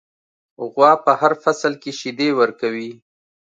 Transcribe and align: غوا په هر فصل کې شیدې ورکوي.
غوا 0.71 0.91
په 1.05 1.11
هر 1.21 1.33
فصل 1.43 1.73
کې 1.81 1.91
شیدې 1.99 2.29
ورکوي. 2.39 2.91